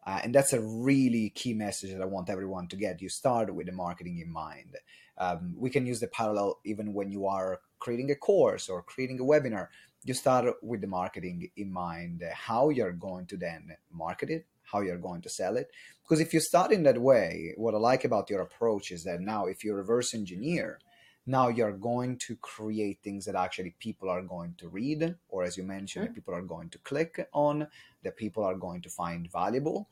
[0.05, 3.01] Uh, and that's a really key message that I want everyone to get.
[3.01, 4.75] You start with the marketing in mind.
[5.17, 9.19] Um, we can use the parallel even when you are creating a course or creating
[9.19, 9.67] a webinar.
[10.03, 14.81] You start with the marketing in mind, how you're going to then market it, how
[14.81, 15.69] you're going to sell it.
[16.03, 19.21] Because if you start in that way, what I like about your approach is that
[19.21, 20.79] now, if you reverse engineer,
[21.25, 25.57] now you're going to create things that actually people are going to read or as
[25.57, 26.15] you mentioned mm-hmm.
[26.15, 27.67] people are going to click on
[28.03, 29.87] that people are going to find valuable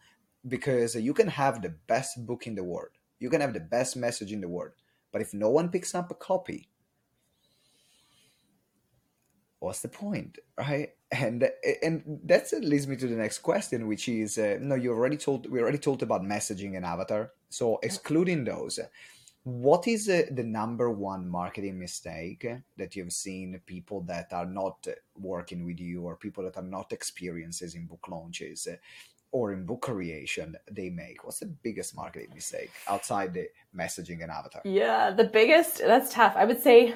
[0.48, 2.90] because you can have the best book in the world.
[3.20, 4.74] You can have the best message in the world.
[5.12, 6.68] But if no one picks up a copy
[9.62, 10.90] what's the point right?
[11.14, 11.50] And
[11.84, 15.52] and that leads me to the next question which is uh, no you already told
[15.52, 17.32] we already talked about messaging and avatar.
[17.50, 18.80] So excluding those
[19.44, 22.46] what is uh, the number one marketing mistake
[22.78, 24.88] that you've seen people that are not
[25.20, 28.68] working with you or people that are not experiences in book launches
[29.32, 31.24] or in book creation they make?
[31.24, 34.62] What's the biggest marketing mistake outside the messaging and avatar?
[34.64, 36.34] Yeah the biggest that's tough.
[36.36, 36.94] I would say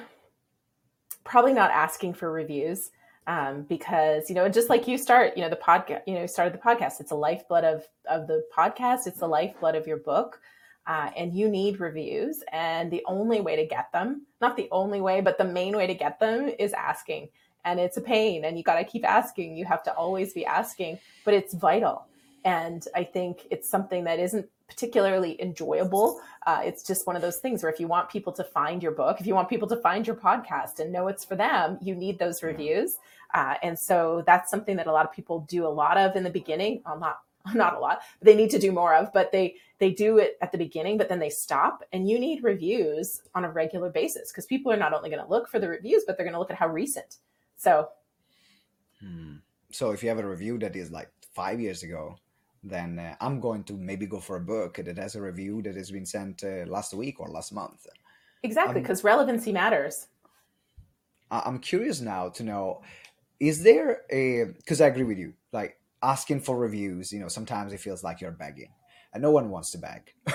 [1.24, 2.92] probably not asking for reviews
[3.26, 6.54] um, because you know just like you start you know the podcast you know started
[6.54, 10.40] the podcast it's a lifeblood of of the podcast it's the lifeblood of your book
[10.86, 12.42] uh, and you need reviews.
[12.52, 15.86] And the only way to get them, not the only way, but the main way
[15.86, 17.28] to get them is asking.
[17.64, 19.56] And it's a pain, and you got to keep asking.
[19.56, 22.06] You have to always be asking, but it's vital.
[22.44, 26.20] And I think it's something that isn't particularly enjoyable.
[26.46, 28.92] Uh, it's just one of those things where if you want people to find your
[28.92, 31.94] book, if you want people to find your podcast and know it's for them, you
[31.94, 32.98] need those reviews.
[33.34, 36.22] Uh, and so that's something that a lot of people do a lot of in
[36.22, 36.82] the beginning.
[36.86, 37.18] Well, not
[37.54, 40.38] not a lot, but they need to do more of, but they they do it
[40.40, 41.82] at the beginning, but then they stop.
[41.92, 45.30] And you need reviews on a regular basis because people are not only going to
[45.30, 47.16] look for the reviews, but they're going to look at how recent.
[47.56, 47.90] So,
[49.00, 49.36] hmm.
[49.70, 52.16] so if you have a review that is like five years ago,
[52.64, 55.76] then uh, I'm going to maybe go for a book that has a review that
[55.76, 57.86] has been sent uh, last week or last month.
[58.42, 60.08] Exactly, because relevancy matters.
[61.30, 62.82] I'm curious now to know
[63.40, 67.72] is there a because I agree with you like asking for reviews, you know, sometimes
[67.72, 68.72] it feels like you're begging,
[69.12, 70.12] and no one wants to beg.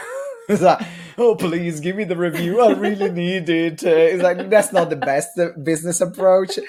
[0.50, 0.86] it's like,
[1.18, 2.62] oh, please give me the review.
[2.62, 3.84] I really need it.
[3.84, 6.60] Uh, it's like that's not the best business approach.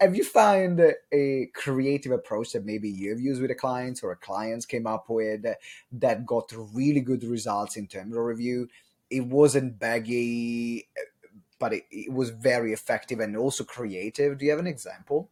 [0.00, 0.80] Have you found
[1.12, 5.06] a creative approach that maybe you've used with a client or a clients came up
[5.08, 5.44] with
[5.92, 8.68] that got really good results in terms of review?
[9.10, 10.88] It wasn't baggy,
[11.58, 14.38] but it, it was very effective and also creative.
[14.38, 15.30] Do you have an example?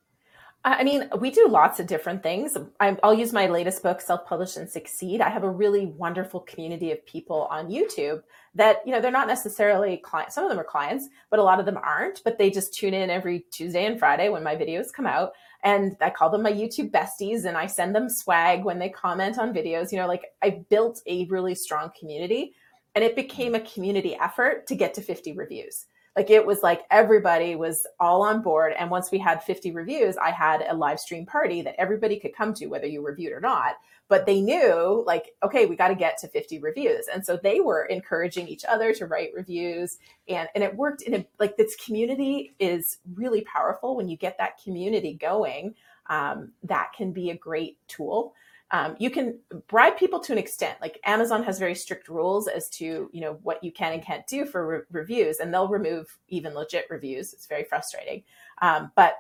[0.63, 2.55] I mean, we do lots of different things.
[2.81, 5.23] i will use my latest book, Self Publish and Succeed.
[5.23, 8.23] I have a really wonderful community of people on YouTube
[8.55, 10.35] that, you know, they're not necessarily clients.
[10.35, 12.23] Some of them are clients, but a lot of them aren't.
[12.25, 15.33] But they just tune in every Tuesday and Friday when my videos come out.
[15.63, 19.39] And I call them my YouTube besties and I send them swag when they comment
[19.39, 19.91] on videos.
[19.93, 22.53] You know, like I built a really strong community
[22.95, 26.83] and it became a community effort to get to 50 reviews like it was like
[26.91, 30.99] everybody was all on board and once we had 50 reviews i had a live
[30.99, 33.77] stream party that everybody could come to whether you reviewed or not.
[34.09, 37.07] But they knew like okay we got to get to 50 reviews.
[37.13, 41.15] And so they were encouraging each other to write reviews and and it worked in
[41.15, 43.97] a like this community is really powerful.
[43.97, 45.75] When you get that community going
[46.09, 48.35] um, that can be a great tool
[48.73, 50.79] um, you can bribe people to an extent.
[50.81, 54.27] Like amazon has very strict rules as to you know what you can and can't
[54.27, 57.33] do for re- reviews and they'll remove even legit reviews.
[57.33, 58.23] It's very frustrating.
[58.63, 59.15] Um, but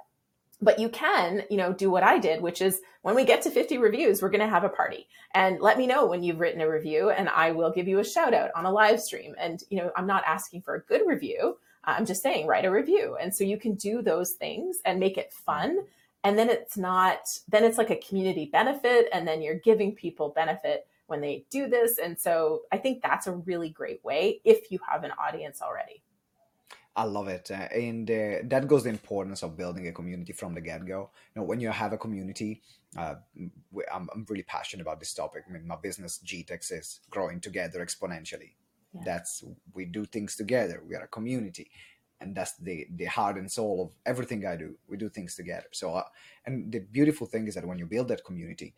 [0.63, 3.51] but you can you know do what i did which is when we get to
[3.51, 5.09] 50 reviews we're going to have a party.
[5.33, 8.05] And let me know when you've written a review and i will give you a
[8.05, 9.35] shout out on a live stream.
[9.39, 11.57] And you know i'm not asking for a good review.
[11.85, 13.17] I'm just saying write a review.
[13.21, 15.79] And so you can do those things and make it fun
[16.25, 20.31] and then it's not then it's like a community benefit and then you're giving people
[20.31, 24.71] benefit when they do this and so i think that's a really great way if
[24.71, 26.03] you have an audience already
[26.97, 30.55] I love it, uh, and uh, that goes the importance of building a community from
[30.55, 31.11] the get go.
[31.35, 32.63] You know, when you have a community,
[32.97, 33.15] uh,
[33.93, 35.45] I'm, I'm really passionate about this topic.
[35.49, 38.55] I mean, my business GTEX is growing together exponentially.
[38.93, 39.03] Yeah.
[39.05, 40.83] That's we do things together.
[40.87, 41.71] We are a community,
[42.21, 44.77] and that's the the heart and soul of everything I do.
[44.89, 45.67] We do things together.
[45.73, 46.05] So, uh,
[46.47, 48.75] and the beautiful thing is that when you build that community,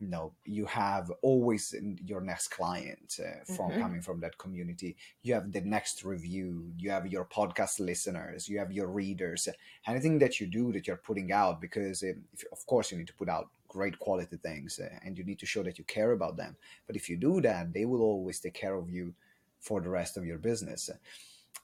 [0.00, 1.74] you know you have always
[2.04, 3.80] your next client uh, from Mhm.
[3.80, 8.58] coming from that community you have the next review you have your podcast listeners you
[8.58, 9.48] have your readers
[9.86, 13.06] anything that you do that you're putting out because um, if, of course you need
[13.06, 16.12] to put out great quality things uh, and you need to show that you care
[16.12, 19.14] about them but if you do that they will always take care of you
[19.60, 20.90] for the rest of your business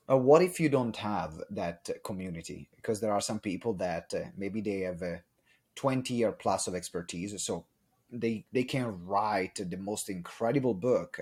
[0.08, 2.68] uh, what if you don't have that uh, community?
[2.76, 5.22] Because there are some people that uh, maybe they have a
[5.74, 7.64] 20 year plus of expertise so
[8.10, 11.18] they they can write the most incredible book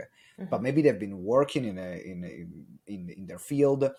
[0.51, 0.63] but Mhm.
[0.63, 2.47] maybe they've been working in a in a,
[2.93, 3.91] in in their field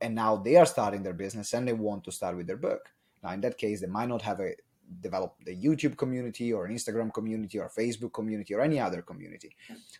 [0.00, 2.90] and now they are starting their business and they want to start with their book.
[3.22, 4.54] Now in that case they might not have a
[5.00, 9.02] developed a youtube community or an instagram community or a facebook community or any other
[9.02, 9.56] community.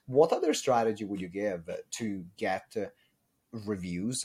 [0.06, 2.86] What other strategy would you give to get uh,
[3.52, 4.24] reviews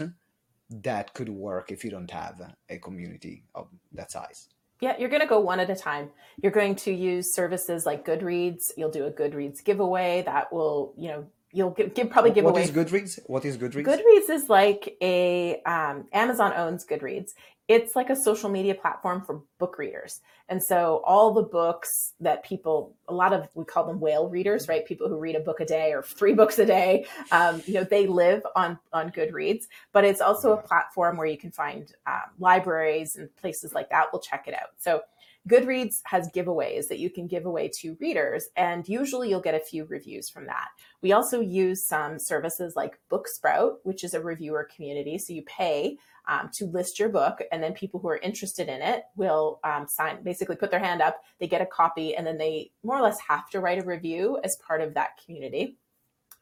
[0.69, 4.49] that could work if you don't have a community of that size
[4.81, 6.09] Yeah, you're going to go one at a time.
[6.41, 8.71] You're going to use services like Goodreads.
[8.77, 12.51] You'll do a Goodreads giveaway that will, you know, you'll give, give probably give what
[12.51, 17.31] away is goodreads what is goodreads Goodreads is like a um, Amazon owns Goodreads.
[17.67, 22.43] It's like a social media platform for book readers, and so all the books that
[22.43, 24.85] people, a lot of we call them whale readers, right?
[24.85, 27.83] People who read a book a day or three books a day, um, you know,
[27.83, 29.63] they live on on Goodreads.
[29.93, 34.11] But it's also a platform where you can find um, libraries and places like that
[34.11, 34.69] will check it out.
[34.77, 35.01] So
[35.49, 39.59] Goodreads has giveaways that you can give away to readers, and usually you'll get a
[39.59, 40.67] few reviews from that.
[41.01, 45.17] We also use some services like Booksprout, which is a reviewer community.
[45.17, 48.81] So you pay um, to list your book, and then people who are interested in
[48.81, 52.37] it will um, sign, basically put their hand up, they get a copy, and then
[52.37, 55.77] they more or less have to write a review as part of that community.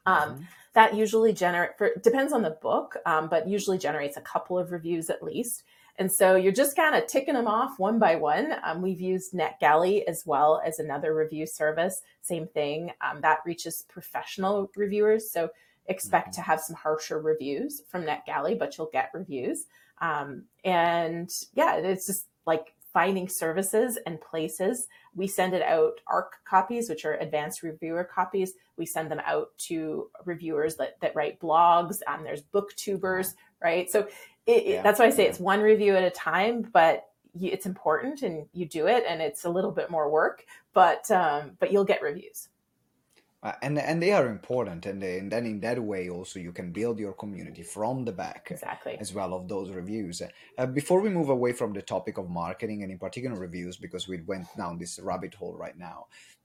[0.06, 4.72] Um, that usually generate depends on the book, um, but usually generates a couple of
[4.72, 5.64] reviews at least.
[6.00, 8.54] And so you're just kind of ticking them off one by one.
[8.64, 12.00] Um, we've used NetGalley as well as another review service.
[12.22, 12.90] Same thing.
[13.02, 15.30] Um, that reaches professional reviewers.
[15.30, 15.50] So
[15.88, 19.66] expect to have some harsher reviews from NetGalley, but you'll get reviews.
[20.00, 24.88] Um, and yeah, it's just like finding services and places.
[25.14, 28.54] We send it out ARC copies, which are advanced reviewer copies.
[28.76, 31.98] We send them out to reviewers that, that write blogs.
[32.06, 33.90] Um, there's booktubers, right?
[33.90, 34.08] So
[34.56, 34.82] it, Yeah.
[34.82, 38.46] that's why I say it's one review at a time, but you, it's important and
[38.52, 42.02] you do it and it's a little bit more work, but, um, but you'll get
[42.02, 42.48] reviews.
[43.42, 46.52] Uh, and and they are important and, they, and then in that way also you
[46.52, 48.98] can build your community from the back Exactly.
[49.00, 50.20] as well of those reviews
[50.58, 54.06] uh, before we move away from the topic of marketing and in particular reviews because
[54.06, 56.04] we went down this rabbit hole right now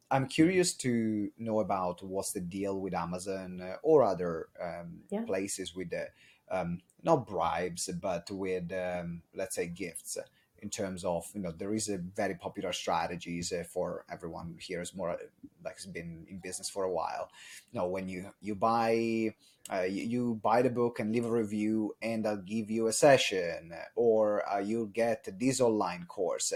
[0.10, 5.24] i'm curious to know about what's the deal with amazon uh, or other um, Yeah.
[5.26, 6.08] places with the
[6.50, 10.18] um, not bribes but with um, let's say gifts
[10.66, 14.82] in terms of you know there is a very popular strategies uh, for everyone here
[14.82, 15.18] is more uh,
[15.64, 17.30] like has been in business for a while.
[17.72, 19.36] You know when you you buy
[19.72, 22.94] uh, you, you buy the book and leave a review and i'll give you a
[22.94, 26.52] session or uh, you'll get this online course.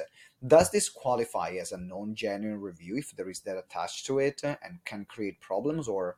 [0.46, 4.84] Does this qualify as a non-genuine review if there is that attached to it and
[4.86, 6.18] can create problems or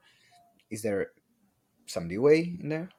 [0.70, 1.12] is there
[1.88, 2.90] some leeway in there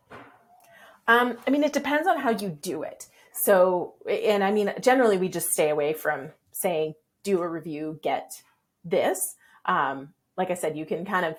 [1.08, 3.06] Um, I mean, it depends on how you do it.
[3.32, 8.42] So, and I mean, generally, we just stay away from saying, do a review, get
[8.84, 9.36] this.
[9.64, 11.36] Um, like I said, you can kind of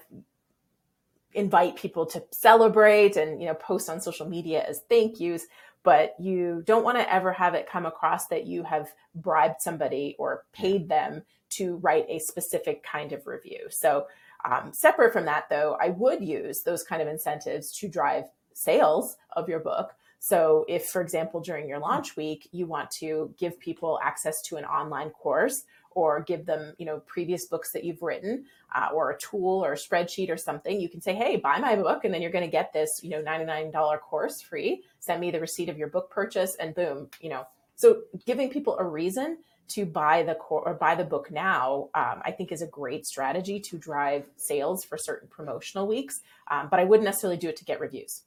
[1.34, 5.46] invite people to celebrate and, you know, post on social media as thank yous,
[5.84, 10.16] but you don't want to ever have it come across that you have bribed somebody
[10.20, 13.68] or paid them to write a specific kind of review.
[13.70, 14.08] So,
[14.46, 19.18] um, separate from that, though, I would use those kind of incentives to drive sales
[19.36, 19.94] of your book.
[20.20, 24.56] So, if, for example, during your launch week, you want to give people access to
[24.56, 29.12] an online course or give them, you know, previous books that you've written uh, or
[29.12, 32.14] a tool or a spreadsheet or something, you can say, hey, buy my book, and
[32.14, 34.84] then you're going to get this, you know, $99 course free.
[35.00, 37.46] Send me the receipt of your book purchase, and boom, you know.
[37.76, 39.40] So, giving people a reason
[39.70, 43.06] to buy the core or buy the book now, um, I think is a great
[43.06, 46.22] strategy to drive sales for certain promotional weeks.
[46.50, 48.24] Um, but I wouldn't necessarily do it to get reviews.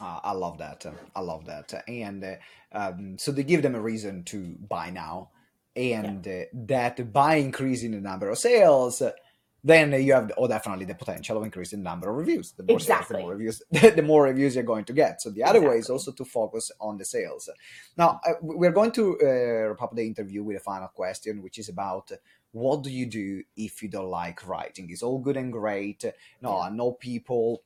[0.00, 0.84] Uh, I love that.
[1.14, 1.84] I love that.
[1.86, 2.34] And uh,
[2.72, 5.30] um, so they give them a reason to buy now,
[5.76, 9.02] and uh, that by increasing the number of sales,
[9.62, 12.52] then you have oh definitely the potential of increasing the number of reviews.
[12.52, 15.22] The more sales, the more reviews, the more reviews you're going to get.
[15.22, 17.48] So the other way is also to focus on the sales.
[17.96, 21.58] Now uh, we're going to uh, wrap up the interview with a final question, which
[21.58, 22.10] is about
[22.52, 24.88] what do you do if you don't like writing?
[24.90, 26.04] It's all good and great.
[26.42, 27.62] No, I know people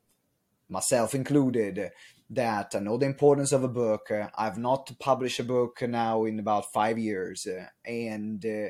[0.69, 1.91] myself included,
[2.31, 4.11] that I know the importance of a book.
[4.11, 8.69] Uh, I've not published a book now in about five years, uh, and uh,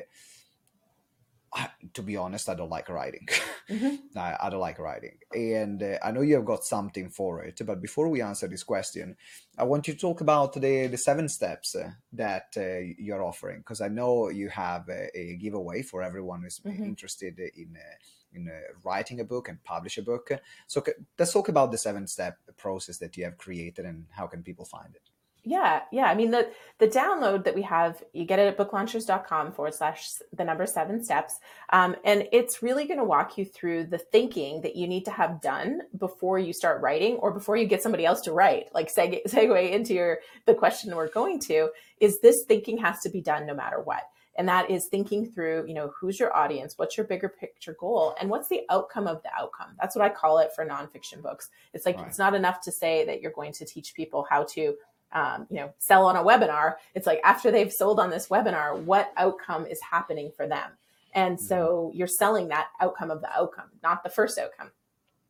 [1.53, 3.27] I, to be honest, I don't like writing.
[3.69, 4.17] Mm-hmm.
[4.17, 5.19] I, I, don't like writing.
[5.31, 7.61] And uh, I know you have got something for it.
[7.63, 9.15] But before we answer this question,
[9.59, 13.59] I want you to talk about the, the seven steps uh, that uh, you're offering.
[13.59, 16.83] Because I know you have a, a, giveaway for everyone who's mm-hmm.
[16.83, 17.95] interested in uh,
[18.33, 18.51] in uh,
[18.83, 20.31] writing a book and publish a book.
[20.67, 20.83] So
[21.17, 24.65] let's talk about the seven step process that you have created and how can people
[24.65, 25.09] find it.
[25.43, 26.05] Yeah, yeah.
[26.05, 26.49] I mean, the
[26.79, 31.01] the download that we have, you get it at booklaunchers.com forward slash the number seven
[31.03, 31.39] steps.
[31.71, 35.11] Um, and it's really going to walk you through the thinking that you need to
[35.11, 38.65] have done before you start writing or before you get somebody else to write.
[38.73, 41.69] Like seg- segue into your the question we're going to
[42.01, 44.03] is this thinking has to be done no matter what
[44.39, 46.75] and that is thinking through you know who's your audience?
[46.77, 48.15] What's your bigger picture goal?
[48.19, 49.75] And what's the outcome of the outcome?
[49.79, 51.49] That's what i call it for nonfiction books.
[51.73, 52.07] It's like right.
[52.07, 54.75] it's not enough to say that you're going to teach people how to
[55.11, 56.75] um, you know sell on a webinar.
[56.95, 60.71] It's like after they've sold on this webinar what outcome is happening for them?
[61.13, 61.45] And mm-hmm.
[61.45, 64.71] so you're selling that outcome of the outcome not the first outcome.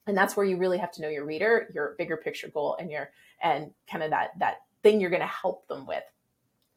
[0.05, 2.91] And that's where you really have to know your reader your bigger picture goal and
[2.91, 3.09] your
[3.41, 6.03] and kind of that that thing you're going to help them with.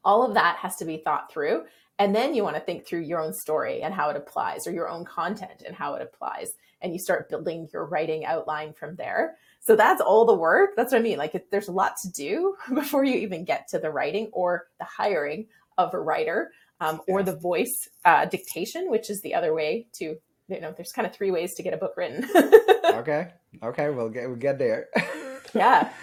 [0.03, 1.65] All of that has to be thought through
[1.99, 4.71] and then you want to think through your own story and how it applies or
[4.71, 8.95] your own content and how it applies and you start building your writing outline from
[8.95, 10.71] there so that's all the work.
[10.75, 11.17] That's what I mean.
[11.17, 14.85] Like there's a lot to do before you even get to the writing or the
[14.85, 19.87] hiring of a writer um, or the voice uh, dictation, which is the other way
[19.93, 20.17] to,
[20.49, 22.29] you know, there's kind of three ways to get a book written.
[22.85, 23.31] okay.
[23.63, 23.89] Okay.
[23.89, 24.89] We'll get, we'll get there.
[25.55, 25.93] yeah.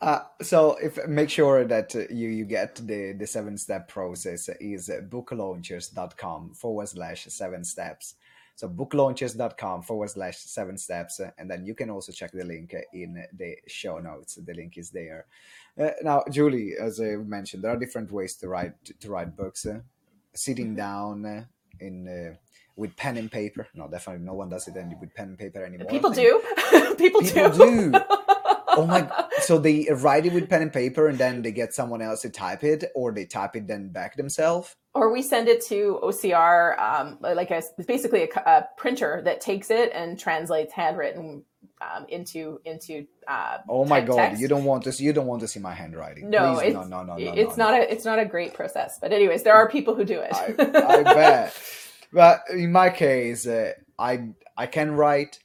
[0.00, 4.88] Uh, so if make sure that you you get the the seven step process is
[4.88, 8.14] booklaunchers.com forward slash seven steps
[8.58, 11.20] so booklaunchers.com forward slash seven steps.
[11.38, 14.34] And then you can also check the link in the show notes.
[14.34, 15.26] The link is there.
[15.80, 19.64] Uh, now, Julie, as I mentioned, there are different ways to write to write books.
[19.64, 19.82] Uh,
[20.34, 20.74] sitting mm-hmm.
[20.74, 21.44] down uh,
[21.78, 22.34] in uh,
[22.74, 23.68] with pen and paper.
[23.74, 25.86] No, definitely no one does it with pen and paper anymore.
[25.86, 26.42] People do.
[26.98, 27.92] People, People do.
[27.92, 27.92] do.
[28.78, 29.08] oh my
[29.40, 32.30] so they write it with pen and paper and then they get someone else to
[32.30, 36.78] type it or they type it then back themselves or we send it to ocr
[36.78, 41.44] um, like a, basically a, a, printer that takes it and translates handwritten
[41.80, 44.40] um, into into uh, oh my god text.
[44.40, 46.74] you don't want to see, you don't want to see my handwriting no Please, it's,
[46.74, 47.80] no no no, no it's no, not no.
[47.80, 50.54] a it's not a great process but anyways there are people who do it I,
[50.58, 51.56] I bet
[52.12, 55.38] but in my case uh, i i can write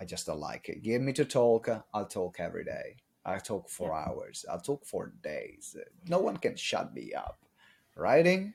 [0.00, 0.82] I just don't like it.
[0.82, 2.96] Give me to talk, I'll talk every day.
[3.24, 4.08] I talk for yeah.
[4.08, 4.46] hours.
[4.50, 5.76] I'll talk for days.
[6.08, 7.38] No one can shut me up.
[7.96, 8.54] Writing.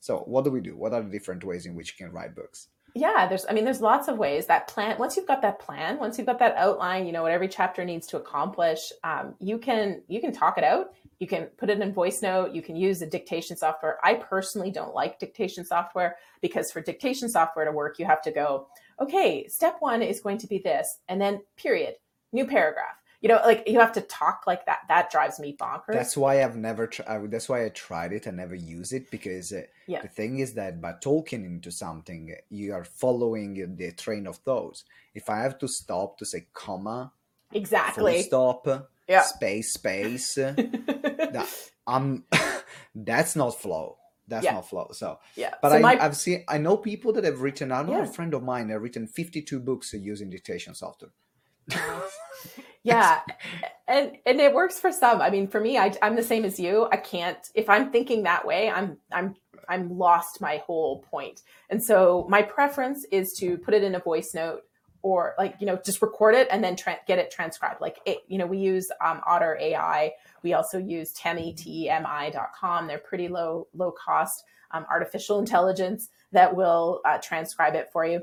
[0.00, 0.76] So, what do we do?
[0.76, 2.68] What are the different ways in which you can write books?
[2.94, 3.44] Yeah, there's.
[3.48, 4.46] I mean, there's lots of ways.
[4.46, 4.96] That plan.
[4.98, 7.84] Once you've got that plan, once you've got that outline, you know what every chapter
[7.84, 8.92] needs to accomplish.
[9.04, 10.94] Um, you can you can talk it out.
[11.18, 12.54] You can put it in voice note.
[12.54, 13.98] You can use the dictation software.
[14.02, 18.30] I personally don't like dictation software because for dictation software to work, you have to
[18.30, 18.68] go
[19.00, 21.94] okay, step one is going to be this, and then period,
[22.32, 22.96] new paragraph.
[23.20, 24.80] You know, like you have to talk like that.
[24.88, 25.92] That drives me bonkers.
[25.92, 26.86] That's why I've never.
[26.86, 30.02] Tried, that's why I tried it and never use it because uh, yeah.
[30.02, 34.84] the thing is that by talking into something, you are following the train of thought.
[35.14, 37.12] If I have to stop to say comma,
[37.52, 38.68] exactly, stop,
[39.08, 39.22] yeah.
[39.22, 41.48] space, space, that,
[41.86, 42.24] I'm.
[42.94, 43.96] that's not flow
[44.28, 44.54] that's yeah.
[44.54, 44.88] not flow.
[44.92, 46.04] So yeah, but so I, my...
[46.04, 47.72] I've seen I know people that have written.
[47.72, 48.04] I know yeah.
[48.04, 51.10] a friend of mine have written fifty two books using dictation software.
[52.82, 53.20] yeah,
[53.88, 55.20] and and it works for some.
[55.20, 56.88] I mean, for me, I, I'm the same as you.
[56.92, 58.70] I can't if I'm thinking that way.
[58.70, 59.34] I'm I'm
[59.68, 61.42] I'm lost my whole point.
[61.70, 64.62] And so my preference is to put it in a voice note
[65.08, 67.80] or like you know just record it and then tra- get it transcribed.
[67.80, 72.98] Like it, you know we use um, otter ai we also use temi temi.com they're
[72.98, 78.20] pretty low low cost um, artificial intelligence that will uh, transcribe it for you.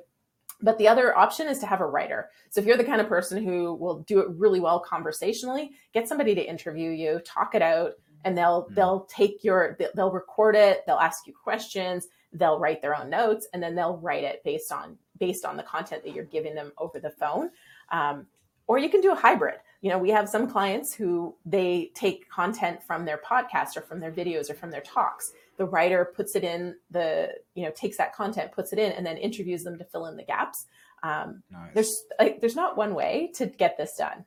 [0.62, 2.30] But the other option is to have a writer.
[2.52, 6.08] So if you're the kind of person who will do it really well conversationally get
[6.08, 8.76] somebody to interview you talk it out and they'll mm-hmm.
[8.76, 13.48] they'll take your they'll record it they'll ask you questions they'll write their own notes
[13.54, 16.72] and then they'll write it based on based on the content that you're giving them
[16.78, 17.49] over the phone.
[17.91, 18.28] Um,
[18.68, 19.55] or you can do a hybrid.
[19.82, 23.99] You know we have some clients who they take content from their podcast or from
[23.99, 25.34] their videos or from their talks.
[25.57, 29.05] The writer puts it in the you know takes that content puts it in and
[29.05, 30.66] then interviews them to fill in the gaps.
[31.03, 31.74] Um, nice.
[31.76, 34.26] there's like, there's not one way to get this done.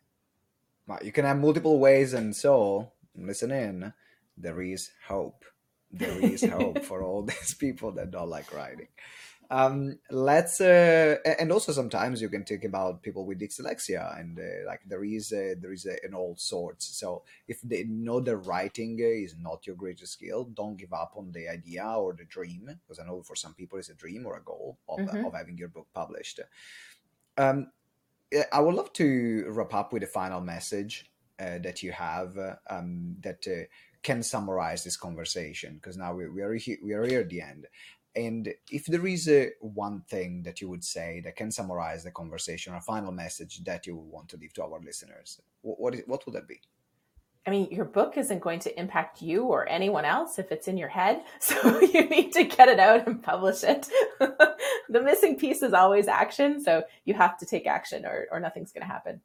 [1.02, 3.92] You can have multiple ways and so listen in.
[4.36, 5.44] There is hope.
[5.90, 8.88] There is hope for all these people that don't like writing.
[9.50, 14.66] Um, let's uh, and also sometimes you can think about people with dyslexia and uh,
[14.66, 16.98] like there is a, there is a, an all sorts.
[16.98, 21.32] So if they know the writing is not your greatest skill don't give up on
[21.32, 24.36] the idea or the dream because i know for some people it's a dream or
[24.36, 25.24] a goal of, mm-hmm.
[25.24, 26.40] of having your book published.
[27.38, 27.70] Um,
[28.52, 32.56] i would love to wrap up with a final message uh, that you have uh,
[32.68, 33.64] um, that uh,
[34.02, 37.40] can summarize this conversation because now we, we are here, we are here at the
[37.40, 37.66] end
[38.18, 42.10] and if there is a one thing that you would say that can summarize the
[42.10, 46.26] conversation, a final message that you want to leave to our listeners, what what, what
[46.26, 46.60] would that be?
[47.46, 50.76] I mean, your book isn't going to impact you or anyone else if it's in
[50.76, 51.22] your head.
[51.40, 53.88] So you need to get it out and publish it.
[54.18, 56.62] the missing piece is always action.
[56.62, 59.22] So you have to take action or, or nothing's going to happen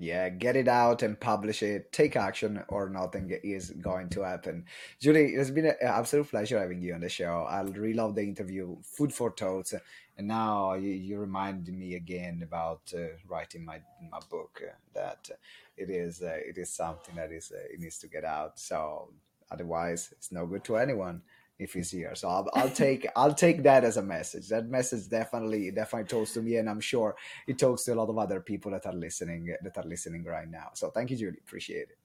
[0.00, 1.92] yeah get it out and publish it.
[1.92, 4.64] Take action or nothing is going to happen.
[4.98, 7.46] Julie it's been an absolute pleasure having you on the show.
[7.48, 9.74] I really love the interview food for thoughts
[10.16, 13.80] and now you, you reminded me again about uh, writing my
[14.10, 15.30] my book uh, that
[15.76, 18.58] it is uh, it is something that is uh, it needs to get out.
[18.58, 19.10] So
[19.50, 21.22] otherwise it's no good to anyone
[21.60, 22.14] if he's here.
[22.14, 24.48] So I'll, I'll take I'll take that as a message.
[24.48, 27.14] That message definitely definitely talks to me, and I'm sure
[27.46, 30.50] it talks to a lot of other people that are listening that are listening right
[30.50, 30.70] now.
[30.74, 31.38] So thank you, Julie.
[31.46, 31.98] Appreciate it.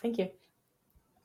[0.00, 0.30] Thank you.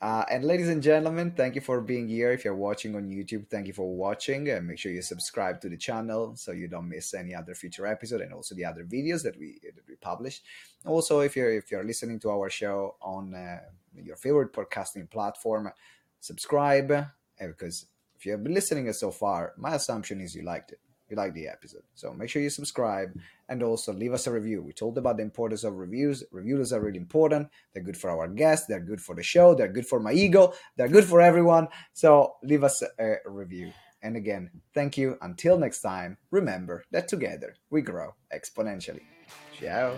[0.02, 2.32] Uh, and ladies and gentlemen, thank you for being here.
[2.32, 4.50] If you're watching on YouTube, thank you for watching.
[4.50, 7.88] And make sure you subscribe to the channel so you don't miss any other future
[7.88, 10.42] episode and also the other videos that we that we publish.
[10.86, 13.60] Also, if you're if you're listening to our show on uh,
[14.04, 15.72] your favorite podcasting platform,
[16.20, 17.08] subscribe
[17.40, 17.86] because
[18.18, 20.80] if you have been listening so far, my assumption is you liked it.
[21.10, 21.84] You liked the episode.
[21.94, 23.16] So make sure you subscribe
[23.48, 24.64] and also leave us a review.
[24.64, 26.24] We told about the importance of reviews.
[26.32, 27.50] Reviews are really important.
[27.74, 28.66] They're good for our guests.
[28.66, 29.54] They're good for the show.
[29.54, 30.54] They're good for my ego.
[30.78, 31.68] They're good for everyone.
[31.94, 33.72] So leave us a review.
[34.02, 35.18] And again, thank you.
[35.22, 39.04] Until next time, remember that together we grow exponentially.
[39.60, 39.98] Ciao.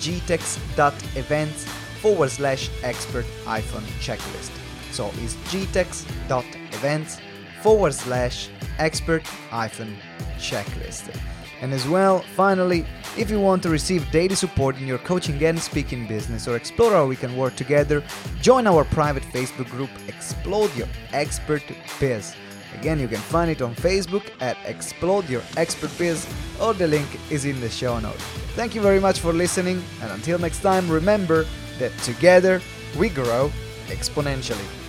[0.00, 1.64] gtex.events
[2.00, 4.50] forward slash expert hyphen checklist.
[4.92, 7.20] So it's gtex.events
[7.62, 9.96] forward slash expert hyphen
[10.38, 11.14] checklist.
[11.60, 12.84] And as well, finally,
[13.16, 16.92] if you want to receive daily support in your coaching and speaking business or explore
[16.92, 18.04] how we can work together,
[18.42, 21.62] join our private Facebook group Explode Your Expert
[21.98, 22.34] Biz.
[22.80, 26.26] Again, you can find it on Facebook at Explode Your Expert Biz,
[26.60, 28.22] or the link is in the show notes.
[28.54, 31.46] Thank you very much for listening, and until next time, remember
[31.78, 32.60] that together
[32.98, 33.50] we grow
[33.88, 34.85] exponentially.